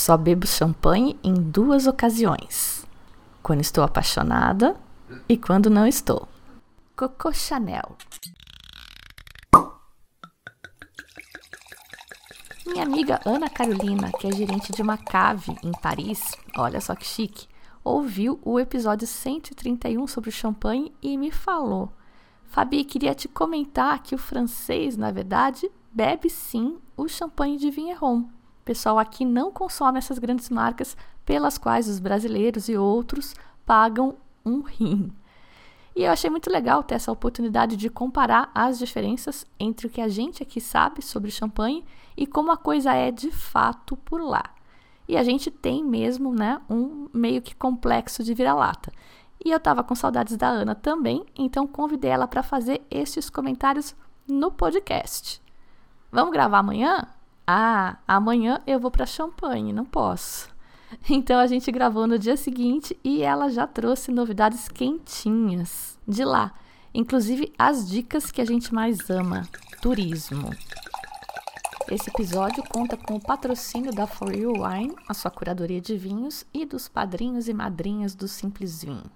[0.00, 2.86] Só bebo champanhe em duas ocasiões:
[3.42, 4.74] quando estou apaixonada
[5.28, 6.26] e quando não estou.
[6.96, 7.98] Coco Chanel.
[12.66, 17.04] Minha amiga Ana Carolina, que é gerente de uma cave em Paris, olha só que
[17.04, 17.46] chique,
[17.84, 21.92] ouviu o episódio 131 sobre o champanhe e me falou:
[22.46, 28.39] Fabi, queria te comentar que o francês, na verdade, bebe sim o champanhe de Vigneron
[28.70, 30.96] pessoal aqui não consome essas grandes marcas
[31.26, 33.34] pelas quais os brasileiros e outros
[33.66, 34.14] pagam
[34.46, 35.10] um rim.
[35.96, 40.00] E eu achei muito legal ter essa oportunidade de comparar as diferenças entre o que
[40.00, 41.84] a gente aqui sabe sobre champanhe
[42.16, 44.44] e como a coisa é de fato por lá.
[45.08, 48.92] E a gente tem mesmo, né, um meio que complexo de vira-lata.
[49.44, 53.96] E eu estava com saudades da Ana também, então convidei ela para fazer estes comentários
[54.28, 55.42] no podcast.
[56.12, 57.08] Vamos gravar amanhã?
[57.52, 60.48] Ah, amanhã eu vou para Champagne, não posso.
[61.10, 66.54] Então a gente gravou no dia seguinte e ela já trouxe novidades quentinhas de lá,
[66.94, 69.48] inclusive as dicas que a gente mais ama:
[69.82, 70.50] turismo.
[71.90, 76.46] Esse episódio conta com o patrocínio da For You Wine, a sua curadoria de vinhos,
[76.54, 79.10] e dos padrinhos e madrinhas do Simples Vinho.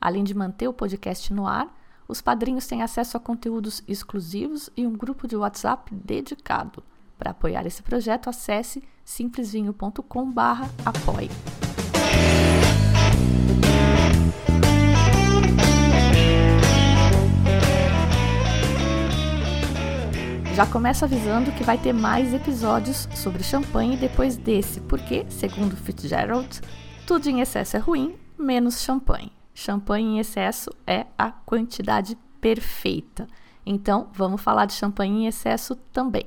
[0.00, 1.66] Além de manter o podcast no ar,
[2.06, 6.84] os padrinhos têm acesso a conteúdos exclusivos e um grupo de WhatsApp dedicado.
[7.20, 11.28] Para apoiar esse projeto, acesse simplesvinho.com/apoie.
[20.54, 26.62] Já começo avisando que vai ter mais episódios sobre champanhe depois desse, porque, segundo Fitzgerald,
[27.06, 29.30] tudo em excesso é ruim, menos champanhe.
[29.52, 33.26] Champanhe em excesso é a quantidade perfeita.
[33.66, 36.24] Então, vamos falar de champanhe em excesso também.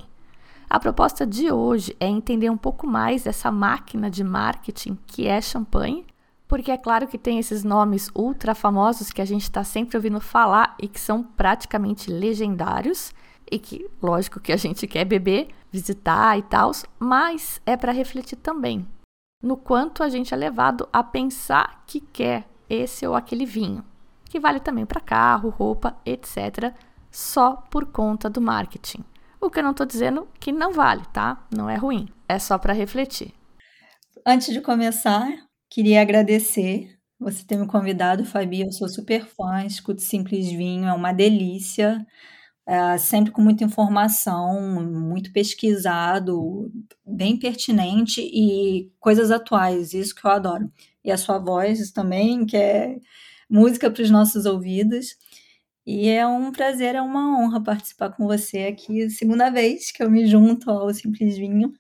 [0.74, 5.40] A proposta de hoje é entender um pouco mais dessa máquina de marketing que é
[5.40, 6.04] champanhe,
[6.48, 10.20] porque é claro que tem esses nomes ultra famosos que a gente está sempre ouvindo
[10.20, 13.14] falar e que são praticamente legendários
[13.52, 18.38] e que, lógico, que a gente quer beber, visitar e tal, mas é para refletir
[18.38, 18.84] também
[19.44, 23.86] no quanto a gente é levado a pensar que quer esse ou aquele vinho,
[24.26, 26.74] que vale também para carro, roupa, etc.,
[27.12, 29.04] só por conta do marketing.
[29.44, 31.46] O que eu não estou dizendo que não vale, tá?
[31.54, 32.08] Não é ruim.
[32.30, 33.34] É só para refletir.
[34.26, 35.30] Antes de começar,
[35.70, 38.62] queria agradecer você ter me convidado, Fabi.
[38.62, 42.08] Eu sou super fã, escuto Simples Vinho, é uma delícia.
[42.66, 46.72] É, sempre com muita informação, muito pesquisado,
[47.06, 50.72] bem pertinente e coisas atuais, isso que eu adoro.
[51.04, 52.96] E a sua voz também, que é
[53.50, 55.18] música para os nossos ouvidos.
[55.86, 60.10] E é um prazer, é uma honra participar com você aqui, segunda vez que eu
[60.10, 61.74] me junto ao Simples Vinho,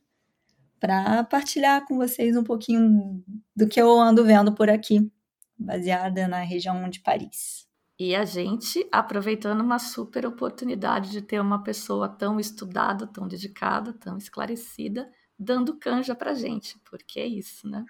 [0.77, 3.23] para partilhar com vocês um pouquinho
[3.55, 5.09] do que eu ando vendo por aqui,
[5.57, 7.65] baseada na região de Paris.
[7.97, 13.93] E a gente aproveitando uma super oportunidade de ter uma pessoa tão estudada, tão dedicada,
[13.93, 15.09] tão esclarecida,
[15.39, 17.85] dando canja para gente, porque é isso, né?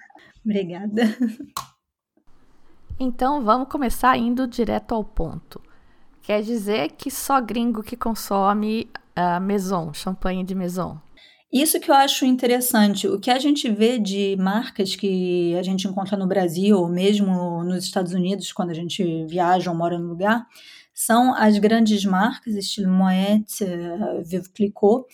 [0.46, 1.02] Obrigada.
[3.00, 5.60] Então vamos começar indo direto ao ponto.
[6.24, 10.98] Quer dizer que só gringo que consome uh, Maison, champanhe de Maison.
[11.52, 13.10] Isso que eu acho interessante.
[13.10, 17.62] O que a gente vê de marcas que a gente encontra no Brasil, ou mesmo
[17.66, 20.48] nos Estados Unidos, quando a gente viaja ou mora no lugar,
[20.94, 25.06] são as grandes marcas, estilo Moet, uh, Vive Clicquot.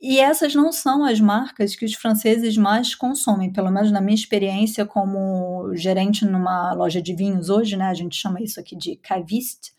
[0.00, 4.16] E essas não são as marcas que os franceses mais consomem, pelo menos na minha
[4.16, 7.84] experiência como gerente numa loja de vinhos hoje, né?
[7.84, 9.72] A gente chama isso aqui de caviste.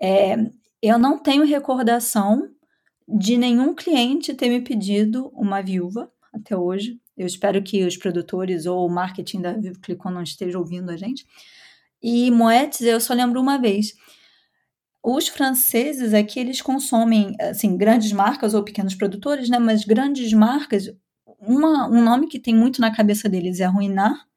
[0.00, 0.36] É,
[0.82, 2.48] eu não tenho recordação
[3.08, 7.00] de nenhum cliente ter me pedido uma viúva até hoje.
[7.16, 10.96] Eu espero que os produtores ou o marketing da Vivo Clicon não estejam ouvindo a
[10.96, 11.26] gente.
[12.02, 13.94] E Moetes, eu só lembro uma vez.
[15.02, 19.58] Os franceses aqui, eles consomem, assim, grandes marcas ou pequenos produtores, né?
[19.58, 20.92] Mas grandes marcas,
[21.40, 24.27] uma, um nome que tem muito na cabeça deles é Ruinar,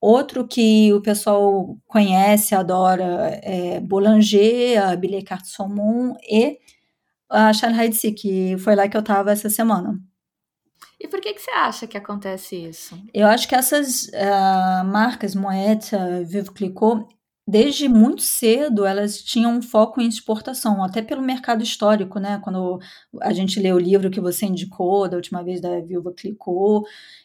[0.00, 6.58] Outro que o pessoal conhece, adora, é Boulanger, a Billet Carte Saumon e
[7.28, 9.98] a Shanghai Tse, que foi lá que eu estava essa semana.
[11.00, 13.00] E por que, que você acha que acontece isso?
[13.14, 15.90] Eu acho que essas uh, marcas, Moet,
[16.26, 17.06] Vivo Clicquot,
[17.48, 22.38] desde muito cedo elas tinham um foco em exportação, até pelo mercado histórico, né?
[22.44, 22.78] Quando
[23.22, 26.84] a gente lê o livro que você indicou da última vez da Viúva Clicou,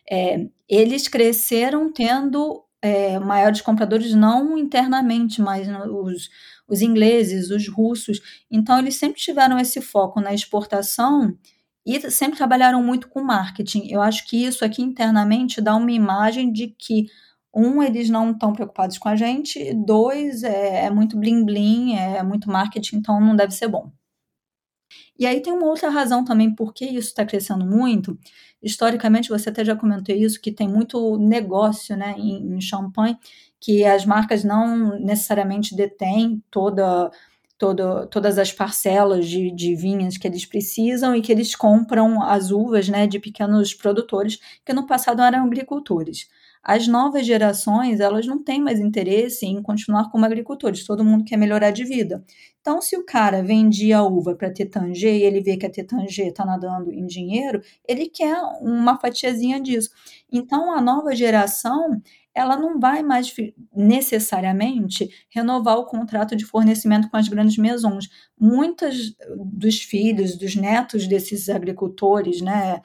[0.10, 6.30] é, eles cresceram tendo é, maiores compradores não internamente, mas os,
[6.70, 8.22] os ingleses, os russos.
[8.50, 11.38] Então eles sempre tiveram esse foco na exportação
[11.86, 13.90] e sempre trabalharam muito com marketing.
[13.92, 17.08] Eu acho que isso aqui internamente dá uma imagem de que
[17.54, 22.50] um, eles não estão preocupados com a gente, dois, é, é muito bling, é muito
[22.50, 23.92] marketing, então não deve ser bom.
[25.18, 28.18] E aí tem uma outra razão também por que isso está crescendo muito.
[28.62, 33.18] Historicamente, você até já comentou isso, que tem muito negócio né, em, em champanhe,
[33.60, 37.12] que as marcas não necessariamente detêm toda
[37.58, 42.52] todo, todas as parcelas de, de vinhas que eles precisam e que eles compram as
[42.52, 46.28] uvas né, de pequenos produtores que no passado eram agricultores.
[46.64, 51.36] As novas gerações, elas não têm mais interesse em continuar como agricultores, todo mundo quer
[51.36, 52.24] melhorar de vida.
[52.62, 56.30] Então, se o cara vendia a uva para Tetangê e ele vê que a Tetangê
[56.30, 59.90] está nadando em dinheiro, ele quer uma fatiazinha disso.
[60.32, 62.02] Então, a nova geração,
[62.34, 63.34] ela não vai mais
[63.76, 68.10] necessariamente renovar o contrato de fornecimento com as grandes maisons.
[68.40, 72.82] Muitos dos filhos, dos netos desses agricultores, né,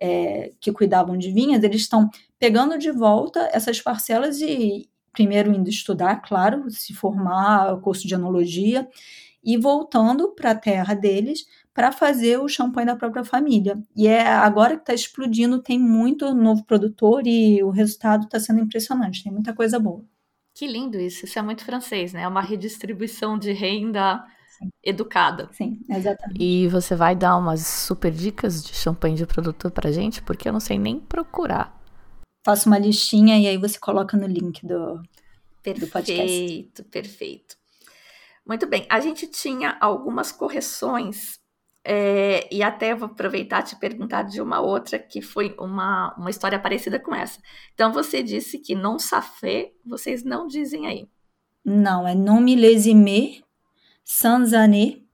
[0.00, 2.08] é, que cuidavam de vinhas, eles estão
[2.38, 8.88] pegando de volta essas parcelas e primeiro indo estudar, claro, se formar, curso de enologia,
[9.44, 13.82] e voltando para a terra deles para fazer o champanhe da própria família.
[13.96, 18.60] E é agora que está explodindo, tem muito novo produtor e o resultado está sendo
[18.60, 20.04] impressionante, tem muita coisa boa.
[20.54, 22.22] Que lindo isso, isso é muito francês, né?
[22.22, 24.22] É uma redistribuição de renda
[24.58, 24.68] Sim.
[24.82, 25.48] educada.
[25.52, 26.42] Sim, exatamente.
[26.42, 30.52] E você vai dar umas super dicas de champanhe de produtor para gente, porque eu
[30.52, 31.80] não sei nem procurar.
[32.44, 35.00] Faça uma listinha e aí você coloca no link do,
[35.62, 36.28] perfeito, do podcast.
[36.28, 37.56] Perfeito, perfeito.
[38.46, 41.40] Muito bem, a gente tinha algumas correções
[41.84, 46.30] é, e até vou aproveitar e te perguntar de uma outra que foi uma, uma
[46.30, 47.40] história parecida com essa.
[47.74, 51.08] Então você disse que non safé, vocês não dizem aí.
[51.64, 53.44] Não, é non millésime,
[54.04, 55.06] sans année.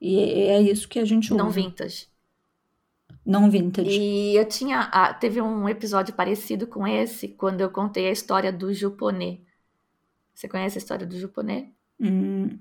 [0.00, 1.42] E é isso que a gente usa.
[1.42, 2.06] Não vintage.
[3.24, 3.90] Não vintage.
[3.90, 4.88] E eu tinha.
[4.92, 9.40] Ah, teve um episódio parecido com esse quando eu contei a história do Juponê.
[10.34, 11.70] Você conhece a história do Juponê?
[12.00, 12.58] Hum,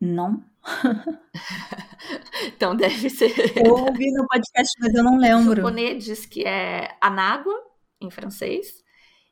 [0.00, 0.44] não.
[2.46, 3.32] então deve ser.
[3.56, 5.56] Eu ouvi no podcast, mas eu não lembro.
[5.56, 7.54] Japonês diz que é anágua,
[8.00, 8.82] em francês,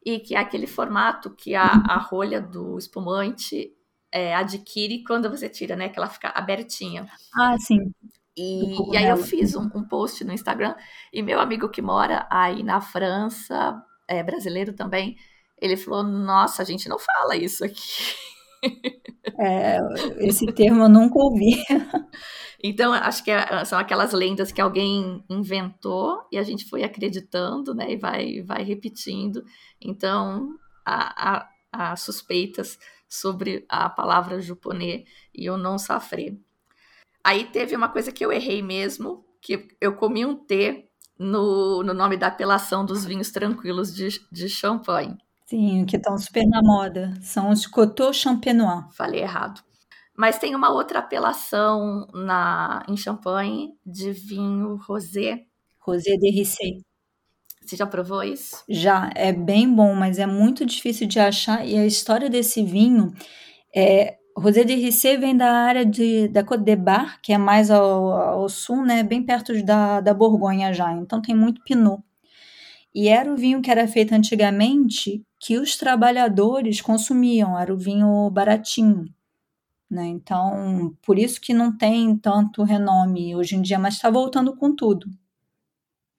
[0.05, 3.73] e que é aquele formato que a, a rolha do espumante
[4.11, 5.89] é, adquire quando você tira, né?
[5.89, 7.07] Que ela fica abertinha.
[7.35, 7.93] Ah, sim.
[8.37, 10.75] E, e aí eu fiz um, um, post no Instagram,
[11.13, 15.17] e meu amigo que mora aí na França, é brasileiro também,
[15.61, 18.32] ele falou: Nossa, a gente não fala isso aqui.
[19.39, 19.79] É,
[20.19, 21.63] esse termo eu nunca ouvi.
[22.65, 27.75] Então, acho que é, são aquelas lendas que alguém inventou e a gente foi acreditando,
[27.75, 27.91] né?
[27.91, 29.43] E vai, vai repetindo.
[29.81, 30.57] Então,
[30.87, 32.79] há, há, há suspeitas
[33.09, 35.05] sobre a palavra juponê
[35.35, 36.37] e o não safré.
[37.25, 40.89] Aí teve uma coisa que eu errei mesmo, que eu comi um T
[41.19, 45.19] no, no nome da apelação dos vinhos tranquilos de, de champanhe.
[45.53, 47.13] Sim, que estão super na moda.
[47.21, 48.85] São os Coteau Champenois.
[48.97, 49.61] Falei errado.
[50.17, 55.43] Mas tem uma outra apelação na, em Champagne de vinho rosé.
[55.79, 56.79] Rosé de Rissé.
[57.61, 58.65] Você já provou isso?
[58.67, 61.67] Já, é bem bom, mas é muito difícil de achar.
[61.69, 63.13] E a história desse vinho
[63.77, 64.17] é.
[64.35, 68.11] Rosé de Rissé vem da área de, da Côte de Bar, que é mais ao,
[68.11, 70.91] ao sul, né, bem perto da, da Borgonha já.
[70.93, 72.03] Então tem muito Pinot.
[72.95, 78.31] E era o vinho que era feito antigamente que os trabalhadores consumiam, era o vinho
[78.31, 79.13] baratinho.
[79.91, 80.07] Né?
[80.07, 84.73] Então, por isso que não tem tanto renome hoje em dia, mas está voltando com
[84.73, 85.11] tudo.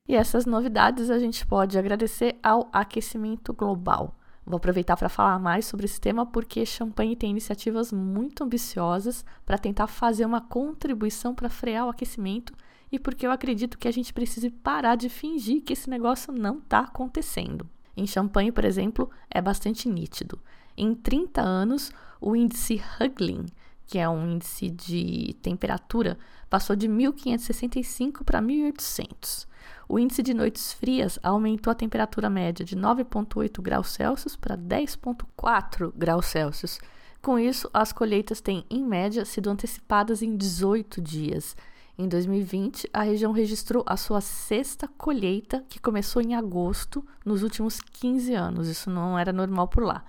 [0.05, 4.13] E essas novidades a gente pode agradecer ao aquecimento global.
[4.45, 9.57] Vou aproveitar para falar mais sobre esse tema porque Champagne tem iniciativas muito ambiciosas para
[9.57, 12.53] tentar fazer uma contribuição para frear o aquecimento
[12.91, 16.57] e porque eu acredito que a gente precise parar de fingir que esse negócio não
[16.57, 17.69] está acontecendo.
[17.95, 20.39] Em Champagne, por exemplo, é bastante nítido.
[20.75, 23.45] Em 30 anos, o índice Huglin,
[23.85, 26.17] que é um índice de temperatura,
[26.49, 29.47] passou de 1565 para 1800.
[29.87, 35.93] O índice de noites frias aumentou a temperatura média de 9,8 graus Celsius para 10,4
[35.95, 36.79] graus Celsius.
[37.21, 41.55] Com isso, as colheitas têm, em média, sido antecipadas em 18 dias
[41.95, 47.79] em 2020, a região registrou a sua sexta colheita, que começou em agosto, nos últimos
[47.79, 48.67] 15 anos.
[48.67, 50.03] Isso não era normal por lá.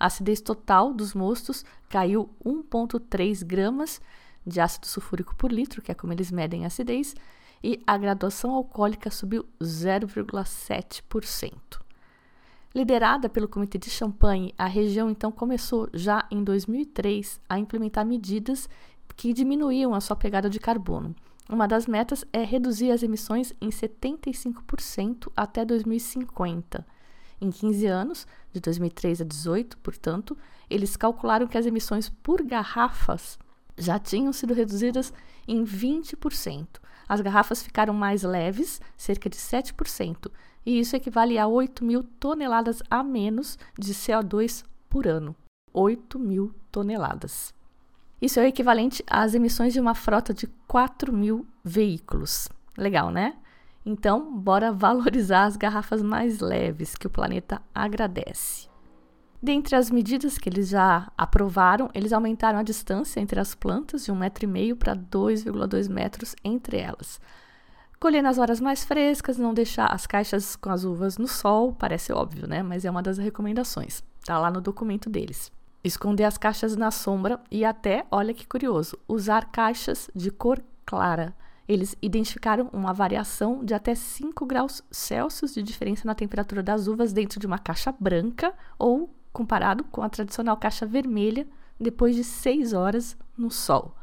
[0.00, 4.00] A acidez total dos mostos caiu 1,3 gramas
[4.46, 7.14] de ácido sulfúrico por litro, que é como eles medem a acidez,
[7.62, 11.52] e a graduação alcoólica subiu 0,7%.
[12.74, 18.68] Liderada pelo Comitê de Champagne, a região então começou já em 2003 a implementar medidas
[19.16, 21.14] que diminuíam a sua pegada de carbono.
[21.48, 26.84] Uma das metas é reduzir as emissões em 75% até 2050.
[27.40, 30.36] Em 15 anos, de 2003 a 18, portanto,
[30.68, 33.38] eles calcularam que as emissões por garrafas
[33.78, 35.12] já tinham sido reduzidas
[35.46, 36.66] em 20%.
[37.08, 40.30] As garrafas ficaram mais leves, cerca de 7%,
[40.64, 45.36] e isso equivale a 8 mil toneladas a menos de CO2 por ano.
[45.72, 47.54] 8 mil toneladas.
[48.20, 52.48] Isso é o equivalente às emissões de uma frota de 4 mil veículos.
[52.76, 53.34] Legal, né?
[53.84, 58.68] Então, bora valorizar as garrafas mais leves que o planeta agradece.
[59.42, 64.10] Dentre as medidas que eles já aprovaram, eles aumentaram a distância entre as plantas de
[64.10, 67.20] 1,5 metro e meio para 2,2 metros entre elas.
[68.00, 72.12] Colher nas horas mais frescas, não deixar as caixas com as uvas no sol, parece
[72.12, 72.62] óbvio, né?
[72.62, 74.02] Mas é uma das recomendações.
[74.24, 75.52] Tá lá no documento deles.
[75.82, 81.34] Esconder as caixas na sombra e até, olha que curioso, usar caixas de cor clara.
[81.68, 87.12] Eles identificaram uma variação de até 5 graus Celsius de diferença na temperatura das uvas
[87.12, 91.46] dentro de uma caixa branca ou comparado com a tradicional caixa vermelha
[91.78, 93.94] depois de 6 horas no sol.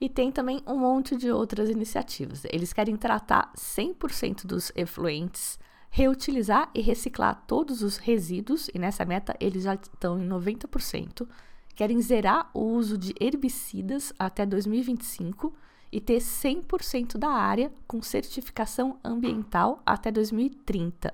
[0.00, 2.42] E tem também um monte de outras iniciativas.
[2.46, 5.58] Eles querem tratar 100% dos efluentes
[5.90, 11.26] reutilizar e reciclar todos os resíduos, e nessa meta eles já estão em 90%,
[11.74, 15.52] querem zerar o uso de herbicidas até 2025
[15.92, 21.12] e ter 100% da área com certificação ambiental até 2030.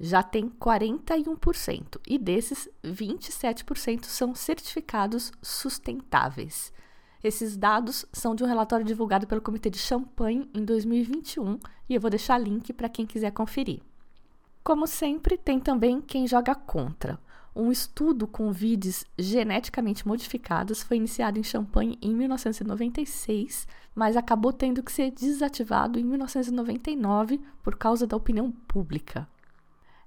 [0.00, 6.72] Já tem 41% e desses 27% são certificados sustentáveis.
[7.22, 12.00] Esses dados são de um relatório divulgado pelo Comitê de Champagne em 2021 e eu
[12.00, 13.80] vou deixar link para quem quiser conferir.
[14.64, 17.18] Como sempre, tem também quem joga contra.
[17.54, 24.82] Um estudo com vides geneticamente modificados foi iniciado em Champagne em 1996, mas acabou tendo
[24.82, 29.28] que ser desativado em 1999 por causa da opinião pública.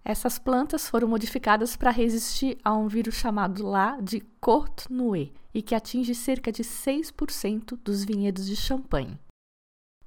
[0.03, 5.75] Essas plantas foram modificadas para resistir a um vírus chamado lá de Courtenay e que
[5.75, 9.19] atinge cerca de 6% dos vinhedos de Champagne.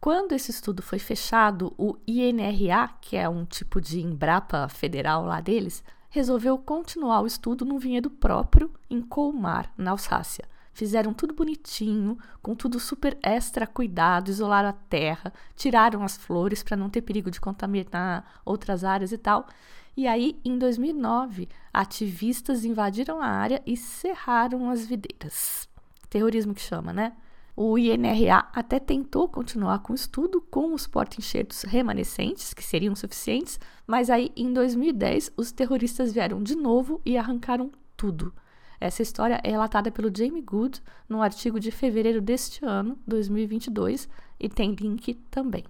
[0.01, 5.43] Quando esse estudo foi fechado, o INRA, que é um tipo de Embrapa federal lá
[5.43, 10.49] deles, resolveu continuar o estudo num vinhedo próprio em Colmar, na Alsácia.
[10.73, 16.79] Fizeram tudo bonitinho, com tudo super extra cuidado, isolaram a terra, tiraram as flores para
[16.79, 19.47] não ter perigo de contaminar outras áreas e tal.
[19.95, 25.69] E aí, em 2009, ativistas invadiram a área e cerraram as videiras.
[26.09, 27.13] Terrorismo que chama, né?
[27.57, 33.59] O INRA até tentou continuar com o estudo com os porta-enxertos remanescentes, que seriam suficientes,
[33.87, 38.33] mas aí em 2010 os terroristas vieram de novo e arrancaram tudo.
[38.81, 44.49] Essa história é relatada pelo Jamie Good num artigo de fevereiro deste ano, 2022, e
[44.49, 45.65] tem link também.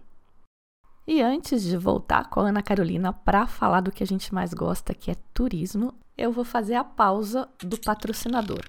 [1.05, 4.55] E antes de voltar com a Ana Carolina para falar do que a gente mais
[4.55, 8.61] gosta, que é turismo, eu vou fazer a pausa do patrocinador.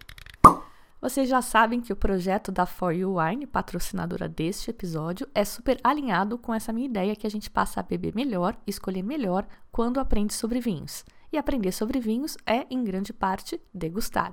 [1.01, 5.79] Vocês já sabem que o projeto da For You Wine, patrocinadora deste episódio, é super
[5.83, 9.99] alinhado com essa minha ideia que a gente passa a beber melhor, escolher melhor quando
[9.99, 11.03] aprende sobre vinhos.
[11.33, 14.31] E aprender sobre vinhos é, em grande parte, degustar.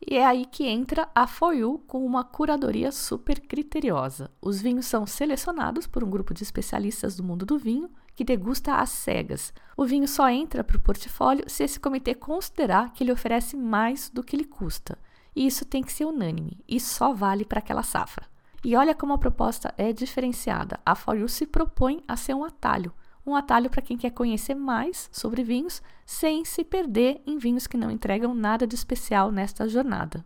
[0.00, 4.30] E é aí que entra a For You com uma curadoria super criteriosa.
[4.40, 8.76] Os vinhos são selecionados por um grupo de especialistas do mundo do vinho que degusta
[8.76, 9.52] às cegas.
[9.76, 14.08] O vinho só entra para o portfólio se esse comitê considerar que ele oferece mais
[14.08, 14.96] do que lhe custa.
[15.36, 18.26] E isso tem que ser unânime e só vale para aquela safra.
[18.64, 20.80] E olha como a proposta é diferenciada.
[20.84, 22.92] A For You se propõe a ser um atalho,
[23.24, 27.76] um atalho para quem quer conhecer mais sobre vinhos sem se perder em vinhos que
[27.76, 30.24] não entregam nada de especial nesta jornada.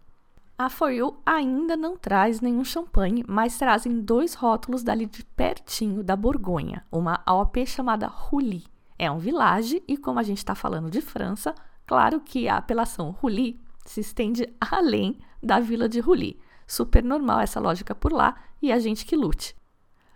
[0.57, 6.05] A For You ainda não traz nenhum champanhe, mas trazem dois rótulos dali de pertinho
[6.05, 8.65] da Borgonha, uma AOP chamada Rouly.
[8.99, 11.55] É um village e como a gente está falando de França,
[11.87, 13.59] claro que a apelação Rouly
[13.91, 16.39] se estende além da vila de Rouly.
[16.65, 19.57] Super normal essa lógica por lá e a gente que lute.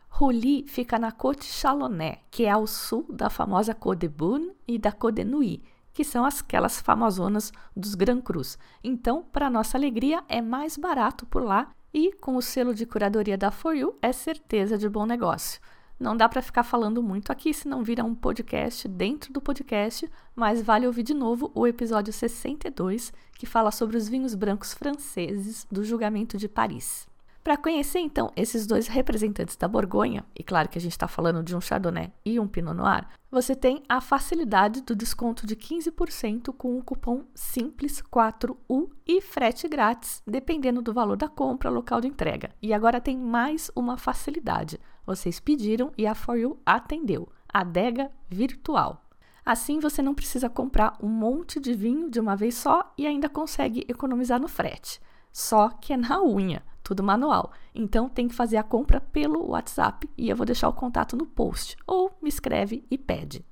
[0.08, 4.78] Rouly fica na Côte Chalonnais, que é ao sul da famosa Côte de Beaune e
[4.78, 5.60] da Côte de Nuit,
[5.92, 8.56] que são aquelas famosonas dos Grand Crus.
[8.82, 13.36] Então, para nossa alegria, é mais barato por lá e, com o selo de curadoria
[13.36, 15.60] da For You, é certeza de bom negócio.
[15.98, 20.60] Não dá para ficar falando muito aqui, senão vira um podcast dentro do podcast, mas
[20.60, 25.84] vale ouvir de novo o episódio 62, que fala sobre os vinhos brancos franceses do
[25.84, 27.06] julgamento de Paris.
[27.44, 31.42] Para conhecer então esses dois representantes da Borgonha, e claro que a gente está falando
[31.42, 36.54] de um Chardonnay e um Pinot Noir, você tem a facilidade do desconto de 15%
[36.56, 42.48] com o cupom SIMPLES4U e frete grátis, dependendo do valor da compra, local de entrega.
[42.62, 44.80] E agora tem mais uma facilidade.
[45.04, 47.28] Vocês pediram e a For You atendeu.
[47.46, 49.04] Adega virtual.
[49.44, 53.28] Assim você não precisa comprar um monte de vinho de uma vez só e ainda
[53.28, 54.98] consegue economizar no frete.
[55.30, 57.50] Só que é na unha tudo manual.
[57.74, 61.26] Então tem que fazer a compra pelo WhatsApp e eu vou deixar o contato no
[61.26, 63.44] post ou me escreve e pede.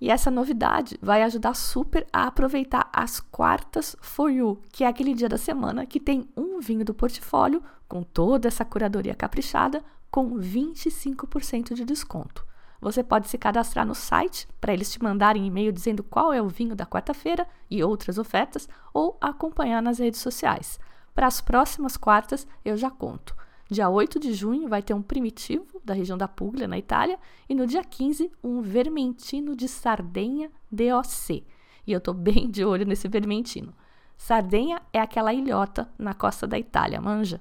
[0.00, 5.12] E essa novidade vai ajudar super a aproveitar as quartas for you, que é aquele
[5.12, 10.38] dia da semana que tem um vinho do portfólio com toda essa curadoria caprichada com
[10.38, 12.46] 25% de desconto.
[12.80, 16.48] Você pode se cadastrar no site para eles te mandarem e-mail dizendo qual é o
[16.48, 20.80] vinho da quarta-feira e outras ofertas ou acompanhar nas redes sociais.
[21.20, 23.36] Para as próximas quartas, eu já conto.
[23.70, 27.54] Dia 8 de junho vai ter um primitivo da região da Puglia, na Itália, e
[27.54, 31.44] no dia 15, um vermentino de Sardenha DOC.
[31.86, 33.74] E eu estou bem de olho nesse vermentino.
[34.16, 37.38] Sardenha é aquela ilhota na costa da Itália, manja?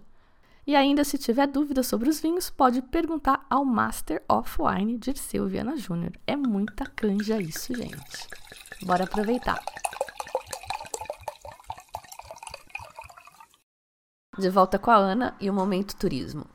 [0.68, 5.48] E ainda, se tiver dúvidas sobre os vinhos, pode perguntar ao Master of Wine Dirceu
[5.48, 6.12] Viana Júnior.
[6.28, 8.28] É muita canja isso, gente.
[8.84, 9.64] Bora aproveitar.
[14.38, 16.46] De volta com a Ana e o Momento Turismo.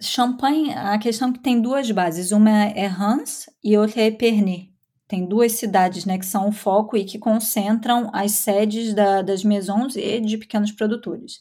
[0.00, 4.70] Champagne, a questão é que tem duas bases, uma é Reims e outra é Epernay.
[5.08, 9.42] Tem duas cidades né, que são o foco e que concentram as sedes da, das
[9.42, 11.40] maisons e de pequenos produtores.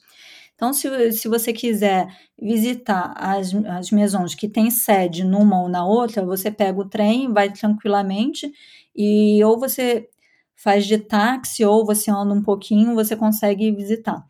[0.56, 2.08] Então, se, se você quiser
[2.42, 7.32] visitar as, as maisons que têm sede numa ou na outra, você pega o trem,
[7.32, 8.52] vai tranquilamente
[8.96, 10.10] e ou você
[10.56, 14.26] faz de táxi ou você anda um pouquinho, você consegue visitar.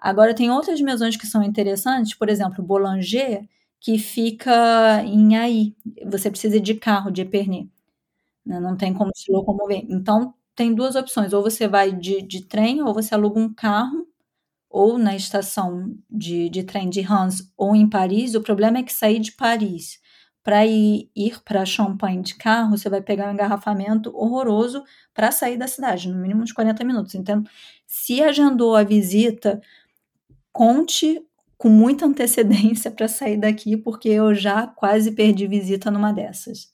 [0.00, 3.46] Agora, tem outras mesões que são interessantes, por exemplo, Boulanger,
[3.80, 5.74] que fica em Aí.
[6.06, 7.68] Você precisa de carro, de Epernay.
[8.44, 8.60] Né?
[8.60, 9.84] Não tem como se locomover.
[9.88, 11.32] Então, tem duas opções.
[11.32, 14.06] Ou você vai de, de trem, ou você aluga um carro,
[14.68, 18.34] ou na estação de, de trem de Reims, ou em Paris.
[18.34, 20.00] O problema é que sair de Paris
[20.42, 25.56] para ir, ir para Champagne de carro, você vai pegar um engarrafamento horroroso para sair
[25.58, 27.14] da cidade, no mínimo uns 40 minutos.
[27.14, 27.44] Então,
[27.86, 29.60] se agendou a visita
[30.52, 31.20] conte
[31.56, 36.68] com muita antecedência para sair daqui, porque eu já quase perdi visita numa dessas.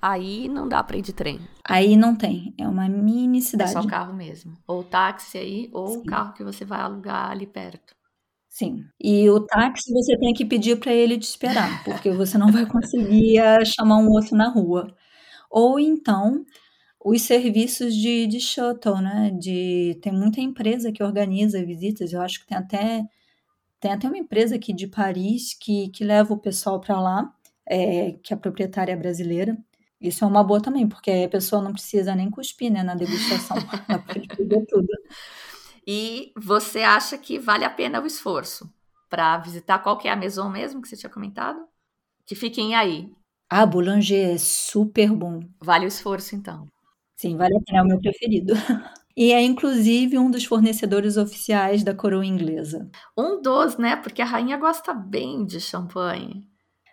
[0.00, 1.40] Aí não dá para ir de trem.
[1.64, 3.70] Aí não tem, é uma mini cidade.
[3.70, 4.56] É só carro mesmo.
[4.66, 7.94] Ou táxi aí, ou o carro que você vai alugar ali perto.
[8.48, 8.84] Sim.
[8.98, 12.64] E o táxi você tem que pedir para ele te esperar, porque você não vai
[12.70, 14.94] conseguir eh, chamar um outro na rua.
[15.50, 16.44] Ou então
[17.08, 19.30] os serviços de, de shuttle, né?
[19.30, 22.12] De, tem muita empresa que organiza visitas.
[22.12, 23.04] Eu acho que tem até,
[23.78, 27.32] tem até uma empresa aqui de Paris que, que leva o pessoal para lá,
[27.64, 29.56] é, que a proprietária é brasileira.
[30.00, 33.56] Isso é uma boa também, porque a pessoa não precisa nem cuspir né, na degustação,
[34.68, 34.88] tudo.
[35.86, 38.68] E você acha que vale a pena o esforço
[39.08, 41.60] para visitar qual que é a maison mesmo que você tinha comentado?
[42.26, 43.08] Que fiquem aí.
[43.48, 45.38] Ah, Boulanger é super bom.
[45.62, 46.66] Vale o esforço, então.
[47.16, 48.54] Sim, vale a pena, é o meu preferido.
[49.18, 52.90] E é inclusive um dos fornecedores oficiais da coroa inglesa.
[53.16, 53.96] Um dos, né?
[53.96, 56.46] Porque a rainha gosta bem de champanhe.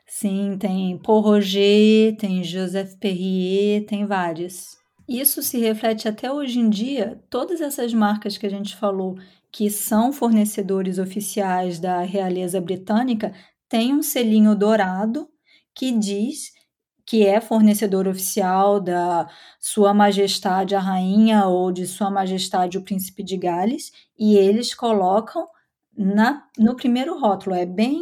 [0.08, 4.78] Sim, tem Paul Roger, tem Joseph Perrier, tem vários.
[5.08, 9.18] Isso se reflete até hoje em dia, todas essas marcas que a gente falou
[9.52, 13.34] que são fornecedores oficiais da realeza britânica
[13.68, 15.28] têm um selinho dourado
[15.76, 16.53] que diz
[17.06, 19.28] que é fornecedor oficial da
[19.60, 25.48] Sua Majestade a Rainha ou de Sua Majestade o Príncipe de Gales, e eles colocam
[25.96, 28.02] na, no primeiro rótulo, é bem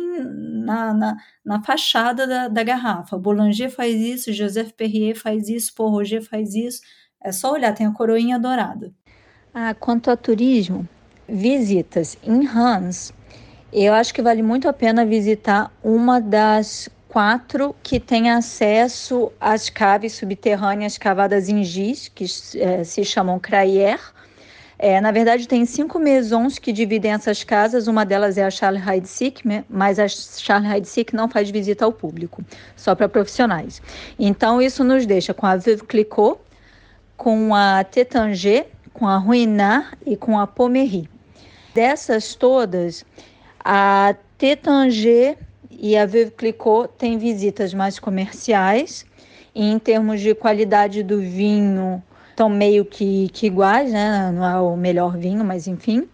[0.64, 3.18] na, na, na fachada da, da, garrafa.
[3.18, 6.82] Boulanger faz isso, Joseph Perrier faz isso, Paul Roger faz isso.
[7.22, 8.94] É só olhar, tem a coroinha dourada.
[9.54, 10.88] Ah, quanto a turismo,
[11.28, 13.14] visitas em Hans,
[13.74, 19.70] eu acho que vale muito a pena visitar uma das quatro que têm acesso às
[19.70, 22.24] caves subterrâneas cavadas em giz, que
[22.56, 24.00] é, se chamam Crayer.
[24.80, 27.88] É, na verdade, tem cinco maisons que dividem essas casas.
[27.88, 32.46] Uma delas é a Charles Heidsick, mas a Charles Heidsick não faz visita ao público,
[32.78, 33.82] só para profissionais.
[34.18, 36.40] Então, isso nos deixa com a Veuve Clicquot,
[37.18, 41.10] com a Tétanger, com a Ruinart e com a Pommery.
[41.76, 43.04] Dessas todas,
[43.60, 45.38] a Tétanger
[45.80, 49.06] e a Veuve Clicquot tem visitas mais comerciais.
[49.54, 54.32] E em termos de qualidade do vinho, estão meio que, que iguais, né?
[54.34, 56.08] Não é o melhor vinho, mas enfim.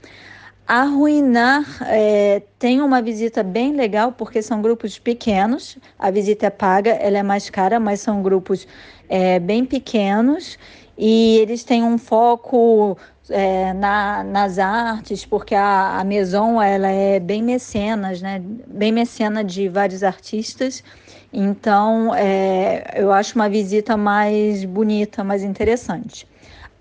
[0.68, 5.78] A Ruinar é, tem uma visita bem legal porque são grupos pequenos.
[5.98, 8.68] A visita é paga, ela é mais cara, mas são grupos
[9.08, 10.58] é, bem pequenos
[10.98, 12.98] e eles têm um foco
[13.30, 18.42] é, na, nas artes, porque a, a Maison ela é bem mecenas, né?
[18.68, 20.84] Bem mecena de vários artistas.
[21.32, 26.28] Então, é, eu acho uma visita mais bonita, mais interessante.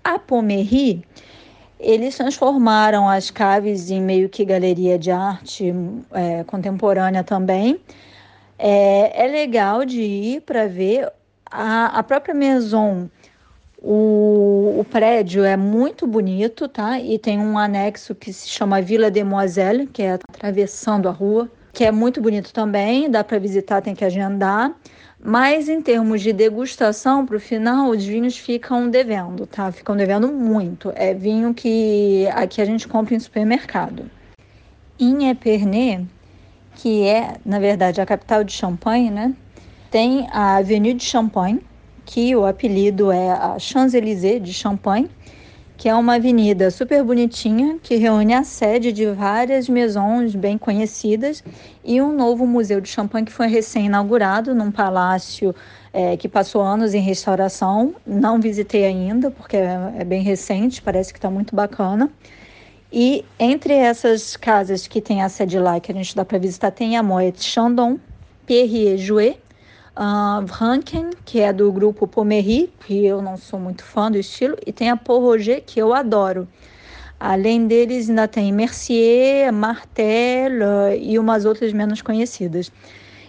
[0.03, 1.03] A Pomery,
[1.79, 5.73] eles transformaram as caves em meio que galeria de arte
[6.11, 7.79] é, contemporânea também.
[8.57, 11.11] É, é legal de ir para ver.
[11.49, 13.09] A, a própria Maison
[13.81, 16.99] o, o, prédio é muito bonito, tá?
[16.99, 21.83] E tem um anexo que se chama Vila Demoiselle, que é atravessando a rua, que
[21.83, 24.75] é muito bonito também, dá para visitar, tem que agendar.
[25.23, 29.71] Mas em termos de degustação, para o final, os vinhos ficam devendo, tá?
[29.71, 30.91] Ficam devendo muito.
[30.95, 34.09] É vinho que aqui a gente compra em supermercado.
[34.99, 36.05] Em Epernay,
[36.75, 39.35] que é, na verdade, a capital de Champagne, né?
[39.89, 41.61] Tem a Avenue de Champagne,
[42.07, 45.09] que o apelido é a Champs-Élysées de Champagne,
[45.75, 51.43] que é uma avenida super bonitinha que reúne a sede de várias maisons bem conhecidas
[51.83, 55.53] e um novo museu de champanhe que foi recém-inaugurado num palácio
[55.91, 57.93] é, que passou anos em restauração.
[58.07, 62.09] Não visitei ainda porque é, é bem recente, parece que está muito bacana.
[62.91, 66.71] E entre essas casas que tem a sede lá que a gente dá para visitar
[66.71, 67.99] tem a Moet Chandon,
[68.45, 69.37] Perrier Jouet,
[69.97, 74.55] uh, Franken, que é do grupo Pomery, que eu não sou muito fã do estilo,
[74.65, 76.47] e tem a Paul Roger, que eu adoro.
[77.19, 82.71] Além deles, ainda tem Mercier, Martel uh, e umas outras menos conhecidas.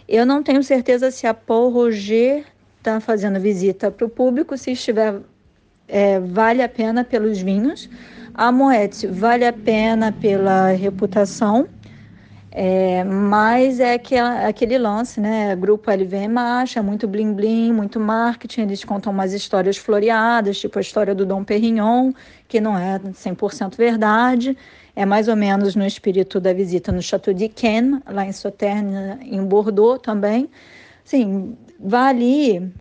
[0.06, 2.44] Eu não tenho certeza se a Paul Roger
[2.78, 5.20] está fazendo visita para o público, se estiver,
[5.86, 7.88] é, vale a pena pelos vinhos.
[8.34, 11.66] A Moet vale a pena pela reputação
[12.60, 15.54] é, mas é que, aquele lance, né?
[15.54, 18.62] Grupo LVM acha muito bling bling, muito marketing.
[18.62, 22.12] Eles contam umas histórias floreadas, tipo a história do Dom Perignon,
[22.48, 24.58] que não é 100% verdade.
[24.96, 29.18] É mais ou menos no espírito da visita no Chateau de Ken, lá em Sauternes,
[29.22, 30.50] em Bordeaux também.
[31.04, 32.72] Sim, vale,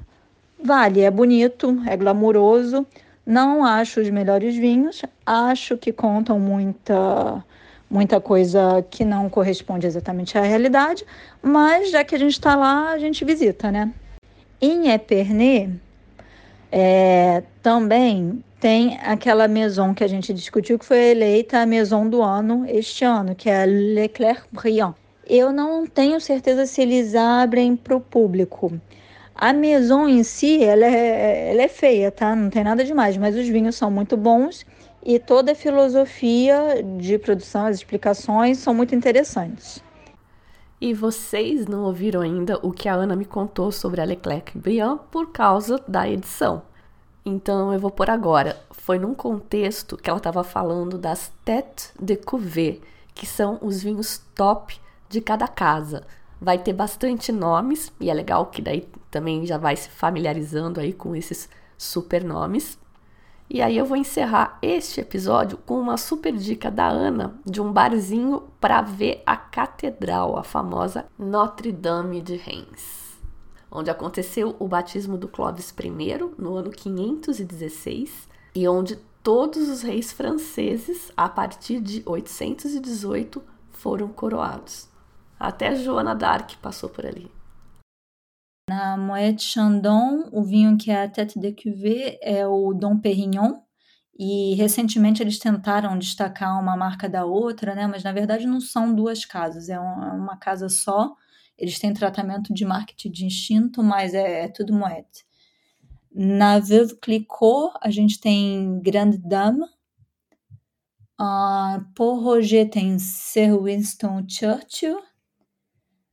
[0.59, 2.83] vale, é bonito, é glamuroso.
[3.23, 7.43] Não acho os melhores vinhos, acho que contam muita
[7.89, 11.05] muita coisa que não corresponde exatamente à realidade,
[11.41, 13.91] mas já que a gente está lá, a gente visita, né?
[14.61, 15.69] Em Epernay,
[16.71, 22.21] é, também tem aquela maison que a gente discutiu, que foi eleita a maison do
[22.21, 24.93] ano este ano, que é a Leclerc Briand.
[25.25, 28.71] Eu não tenho certeza se eles abrem para o público.
[29.35, 32.35] A maison em si, ela é, ela é feia, tá?
[32.35, 34.65] Não tem nada demais, mas os vinhos são muito bons
[35.07, 39.81] e toda a filosofia de produção, as explicações são muito interessantes.
[40.81, 44.97] E vocês não ouviram ainda o que a Ana me contou sobre a Leclerc Briand
[45.09, 46.61] por causa da edição.
[47.25, 48.61] Então eu vou por agora.
[48.71, 52.81] Foi num contexto que ela estava falando das têtes de cuvée,
[53.15, 56.03] que são os vinhos top de cada casa.
[56.39, 60.91] Vai ter bastante nomes e é legal que daí também já vai se familiarizando aí
[60.91, 62.77] com esses super nomes.
[63.49, 67.71] E aí eu vou encerrar este episódio com uma super dica da Ana de um
[67.71, 73.17] barzinho para ver a catedral, a famosa Notre Dame de Reims,
[73.71, 80.11] onde aconteceu o batismo do Clovis I no ano 516 e onde todos os reis
[80.11, 84.89] franceses, a partir de 818, foram coroados.
[85.39, 87.31] Até Joana d'Arc passou por ali.
[88.69, 93.61] Na Moët Chandon, o vinho que é a tête de cuvée é o Dom Perignon.
[94.19, 97.87] E recentemente eles tentaram destacar uma marca da outra, né?
[97.87, 101.15] Mas na verdade não são duas casas, é uma casa só.
[101.57, 105.25] Eles têm tratamento de marketing de instinto, mas é, é tudo Moët.
[106.13, 109.63] Na Veuve Clicquot, a gente tem Grande Dame.
[111.19, 114.99] Uh, Paul Roger tem Sir Winston Churchill.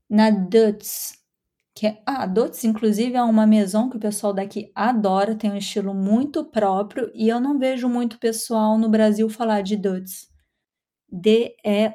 [0.08, 1.23] Na Dutz,
[1.74, 5.56] que é, ah, Dots, inclusive, é uma maison que o pessoal daqui adora, tem um
[5.56, 10.28] estilo muito próprio, e eu não vejo muito pessoal no Brasil falar de Dots.
[11.10, 11.94] D-E-U-T-Z.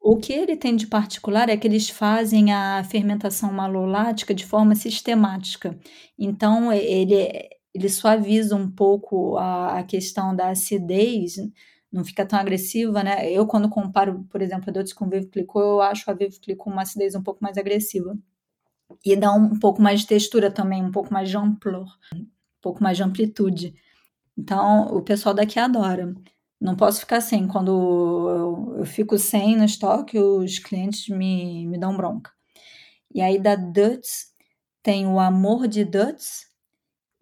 [0.00, 4.74] O que ele tem de particular é que eles fazem a fermentação malolática de forma
[4.74, 5.78] sistemática.
[6.18, 11.36] Então, ele, ele suaviza um pouco a, a questão da acidez
[11.94, 13.30] não fica tão agressiva, né?
[13.30, 16.72] Eu, quando comparo, por exemplo, a Dotes com Vivo Clicou, eu acho a Vivo Clicou
[16.72, 18.18] uma acidez um pouco mais agressiva.
[19.04, 22.26] E dá um, um pouco mais de textura também, um pouco mais de amplor, um
[22.60, 23.74] pouco mais de amplitude.
[24.36, 26.12] Então, o pessoal daqui adora.
[26.60, 27.46] Não posso ficar sem.
[27.46, 32.32] Quando eu, eu fico sem no estoque, os clientes me, me dão bronca.
[33.14, 34.32] E aí da Dutz
[34.82, 36.46] tem o Amor de Dutz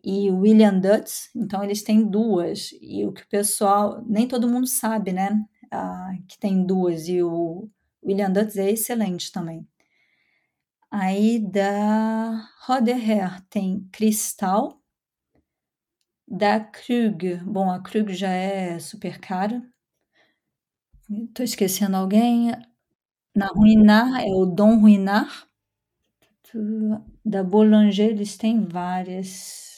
[0.04, 1.30] e William Dutz.
[1.34, 2.70] Então eles têm duas.
[2.80, 4.02] E o que o pessoal.
[4.06, 5.44] Nem todo mundo sabe, né?
[5.70, 7.08] Ah, que tem duas.
[7.08, 7.68] E o
[8.04, 9.66] William Dutz é excelente também.
[10.90, 14.80] Aí da Rodeher tem Cristal.
[16.26, 19.62] Da Krug, bom, a Krug já é super cara.
[21.08, 22.50] Estou esquecendo alguém.
[23.36, 25.48] Na Ruinar é o Dom Ruinar.
[27.24, 29.71] Da Boulanger eles têm várias.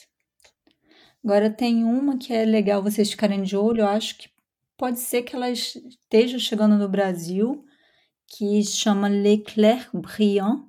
[1.25, 4.29] Agora tem uma que é legal vocês ficarem de olho, eu acho que
[4.77, 7.65] pode ser que ela esteja chegando no Brasil,
[8.29, 10.61] que chama Leclerc Brillant.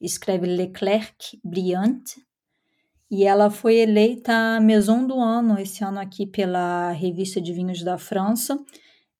[0.00, 2.22] Escreve Leclerc Briante,
[3.10, 7.96] e ela foi eleita Maison do Ano esse ano aqui pela Revista de Vinhos da
[7.96, 8.58] França.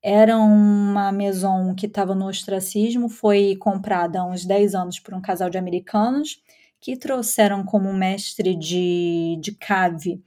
[0.03, 5.23] Era uma maison que estava no ostracismo, foi comprada há uns 10 anos por um
[5.23, 6.41] casal de americanos
[6.81, 10.23] que trouxeram como mestre de, de cave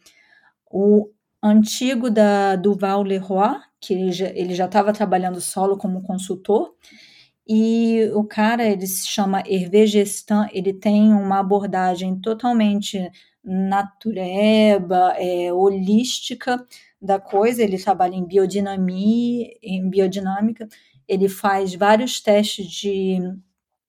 [0.72, 1.10] o
[1.44, 6.74] antigo da Duval Leroy, que ele já estava trabalhando solo como consultor,
[7.48, 13.10] e o cara, ele se chama Hervé Gestin, ele tem uma abordagem totalmente
[13.44, 16.64] natureba, é, holística
[17.02, 20.68] da coisa, ele trabalha em biodinamia, em biodinâmica,
[21.08, 23.20] ele faz vários testes de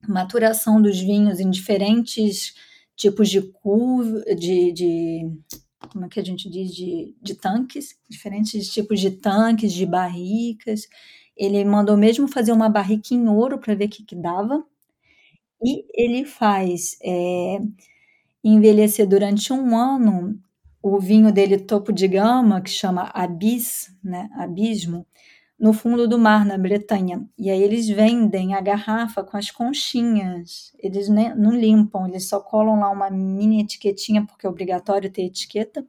[0.08, 2.54] maturação dos vinhos em diferentes
[2.96, 5.30] tipos de curva, de, de
[5.90, 10.88] como é que a gente diz, de, de tanques, diferentes tipos de tanques, de barricas,
[11.36, 14.64] ele mandou mesmo fazer uma barrica em ouro para ver o que, que dava.
[15.62, 17.58] E ele faz é,
[18.44, 20.38] envelhecer durante um ano
[20.82, 25.06] o vinho dele topo de gama, que chama Abis, né, Abismo,
[25.62, 27.24] no fundo do mar, na Bretanha.
[27.38, 30.72] E aí eles vendem a garrafa com as conchinhas.
[30.80, 35.22] Eles nem, não limpam, eles só colam lá uma mini etiquetinha, porque é obrigatório ter
[35.22, 35.86] etiqueta,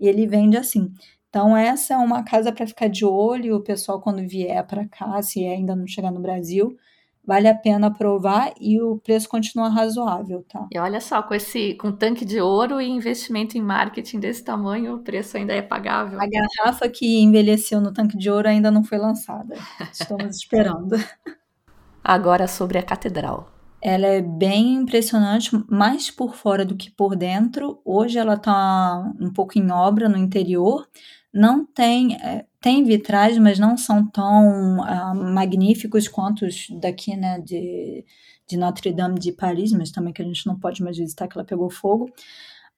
[0.00, 0.92] e ele vende assim.
[1.28, 3.56] Então, essa é uma casa para ficar de olho.
[3.56, 6.76] O pessoal, quando vier para cá, se ainda não chegar no Brasil,
[7.24, 10.66] vale a pena provar e o preço continua razoável, tá?
[10.72, 14.96] E olha só, com esse com tanque de ouro e investimento em marketing desse tamanho,
[14.96, 16.20] o preço ainda é pagável.
[16.20, 19.54] A garrafa que envelheceu no tanque de ouro ainda não foi lançada.
[19.92, 20.96] Estamos esperando.
[22.02, 23.48] Agora sobre a catedral.
[23.80, 27.80] Ela é bem impressionante, mais por fora do que por dentro.
[27.84, 30.86] Hoje ela está um pouco em obra no interior,
[31.32, 37.40] não tem, é, tem vitrais, mas não são tão uh, magníficos quanto os daqui, né,
[37.40, 38.04] de,
[38.46, 41.38] de Notre Dame de Paris, mas também que a gente não pode mais visitar, que
[41.38, 42.10] ela pegou fogo.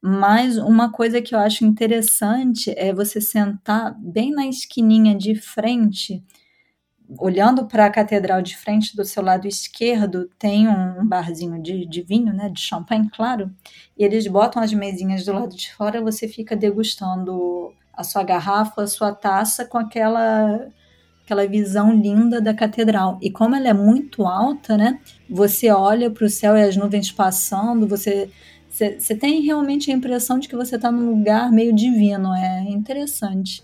[0.01, 6.23] Mas uma coisa que eu acho interessante é você sentar bem na esquininha de frente,
[7.19, 12.03] olhando para a catedral de frente do seu lado esquerdo, tem um barzinho de, de
[12.03, 13.51] vinho, né, de champanhe, claro,
[13.97, 18.83] e eles botam as mesinhas do lado de fora, você fica degustando a sua garrafa,
[18.83, 20.69] a sua taça com aquela
[21.25, 23.19] aquela visão linda da catedral.
[23.23, 25.01] E como ela é muito alta, né?
[25.29, 28.31] Você olha para o céu e as nuvens passando, você
[28.99, 32.35] você tem realmente a impressão de que você está num lugar meio divino.
[32.35, 33.63] É interessante.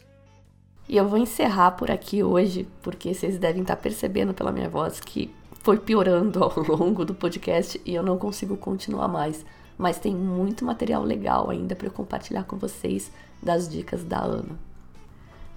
[0.88, 5.00] E eu vou encerrar por aqui hoje, porque vocês devem estar percebendo pela minha voz
[5.00, 9.44] que foi piorando ao longo do podcast e eu não consigo continuar mais.
[9.80, 13.10] Mas tem muito material legal ainda para eu compartilhar com vocês
[13.42, 14.58] das dicas da Ana.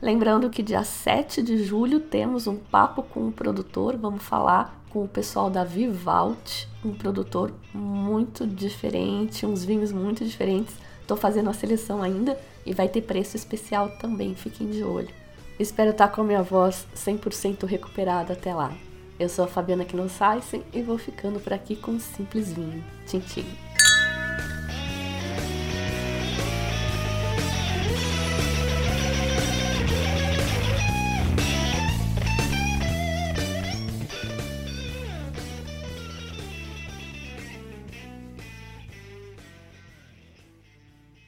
[0.02, 5.04] Lembrando que dia 7 de julho temos um papo com o produtor, vamos falar com
[5.04, 10.74] o pessoal da Vivalt, um produtor muito diferente, uns vinhos muito diferentes.
[11.02, 15.10] Estou fazendo a seleção ainda e vai ter preço especial também, fiquem de olho.
[15.60, 18.72] Espero estar com a minha voz 100% recuperada até lá.
[19.20, 22.82] Eu sou a Fabiana Knossaisen e vou ficando por aqui com um simples vinho.
[23.06, 23.73] Tchim, tchim.